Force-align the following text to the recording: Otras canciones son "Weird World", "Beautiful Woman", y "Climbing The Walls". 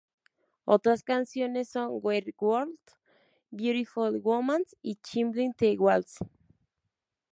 Otras 0.65 1.03
canciones 1.03 1.69
son 1.69 1.99
"Weird 2.01 2.33
World", 2.39 2.79
"Beautiful 3.51 4.19
Woman", 4.19 4.63
y 4.81 4.95
"Climbing 4.95 5.53
The 5.55 5.77
Walls". 5.77 6.17